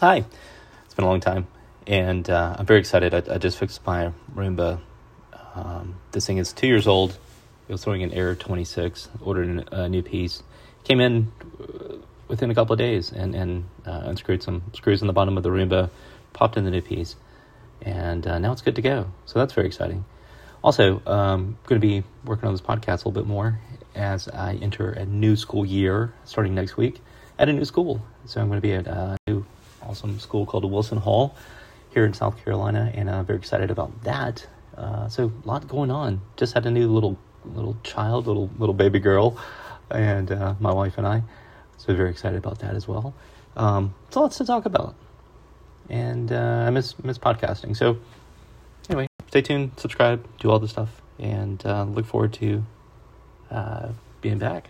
Hi, 0.00 0.26
it's 0.84 0.92
been 0.92 1.06
a 1.06 1.08
long 1.08 1.20
time, 1.20 1.46
and 1.86 2.28
uh, 2.28 2.56
I'm 2.58 2.66
very 2.66 2.80
excited. 2.80 3.14
I, 3.14 3.34
I, 3.34 3.38
just 3.38 3.56
fixed 3.56 3.86
my 3.86 4.12
Roomba. 4.34 4.78
Um, 5.54 5.94
this 6.12 6.26
thing 6.26 6.36
is 6.36 6.52
two 6.52 6.66
years 6.66 6.86
old. 6.86 7.16
It 7.66 7.72
was 7.72 7.82
throwing 7.82 8.02
an 8.02 8.12
error 8.12 8.34
26. 8.34 9.08
Ordered 9.22 9.66
a 9.72 9.88
new 9.88 10.02
piece. 10.02 10.42
Came 10.84 11.00
in 11.00 11.32
uh, 11.58 11.94
within 12.28 12.50
a 12.50 12.54
couple 12.54 12.74
of 12.74 12.78
days, 12.78 13.10
and 13.10 13.34
and 13.34 13.64
uh, 13.86 14.02
unscrewed 14.04 14.42
some 14.42 14.64
screws 14.74 15.00
in 15.00 15.06
the 15.06 15.14
bottom 15.14 15.38
of 15.38 15.42
the 15.42 15.48
Roomba, 15.48 15.88
popped 16.34 16.58
in 16.58 16.64
the 16.64 16.70
new 16.70 16.82
piece, 16.82 17.16
and 17.80 18.26
uh, 18.26 18.38
now 18.38 18.52
it's 18.52 18.60
good 18.60 18.76
to 18.76 18.82
go. 18.82 19.10
So 19.24 19.38
that's 19.38 19.54
very 19.54 19.66
exciting. 19.66 20.04
Also, 20.62 21.00
um, 21.06 21.56
going 21.64 21.80
to 21.80 21.86
be 21.86 22.04
working 22.22 22.46
on 22.46 22.52
this 22.52 22.60
podcast 22.60 23.06
a 23.06 23.08
little 23.08 23.12
bit 23.12 23.26
more 23.26 23.60
as 23.94 24.28
I 24.28 24.56
enter 24.56 24.90
a 24.90 25.06
new 25.06 25.36
school 25.36 25.64
year 25.64 26.12
starting 26.26 26.54
next 26.54 26.76
week 26.76 27.00
at 27.38 27.48
a 27.48 27.52
new 27.54 27.64
school. 27.64 28.04
So 28.26 28.42
I'm 28.42 28.48
going 28.48 28.58
to 28.58 28.62
be 28.62 28.74
at 28.74 28.86
a 28.86 29.16
new 29.26 29.46
awesome 29.86 30.18
school 30.18 30.46
called 30.46 30.64
Wilson 30.70 30.98
Hall 30.98 31.34
here 31.90 32.04
in 32.04 32.12
South 32.12 32.42
Carolina, 32.44 32.90
and 32.94 33.08
I'm 33.08 33.24
very 33.24 33.38
excited 33.38 33.70
about 33.70 34.04
that. 34.04 34.46
Uh, 34.76 35.08
so 35.08 35.32
a 35.44 35.48
lot 35.48 35.66
going 35.68 35.90
on. 35.90 36.20
Just 36.36 36.54
had 36.54 36.66
a 36.66 36.70
new 36.70 36.88
little 36.88 37.18
little 37.54 37.76
child, 37.82 38.26
little 38.26 38.50
little 38.58 38.74
baby 38.74 38.98
girl, 38.98 39.38
and 39.90 40.30
uh, 40.30 40.54
my 40.60 40.72
wife 40.72 40.98
and 40.98 41.06
I. 41.06 41.22
So 41.78 41.94
very 41.94 42.10
excited 42.10 42.38
about 42.38 42.58
that 42.60 42.74
as 42.74 42.88
well. 42.88 43.14
Um, 43.56 43.94
so 44.10 44.20
lots 44.20 44.38
to 44.38 44.44
talk 44.44 44.66
about, 44.66 44.94
and 45.88 46.30
uh, 46.32 46.64
I 46.66 46.70
miss 46.70 47.02
miss 47.02 47.18
podcasting. 47.18 47.76
So 47.76 47.98
anyway, 48.90 49.06
stay 49.28 49.42
tuned, 49.42 49.72
subscribe, 49.76 50.26
do 50.38 50.50
all 50.50 50.58
the 50.58 50.68
stuff, 50.68 51.00
and 51.18 51.64
uh, 51.64 51.84
look 51.84 52.06
forward 52.06 52.32
to 52.34 52.64
uh, 53.50 53.88
being 54.20 54.38
back. 54.38 54.68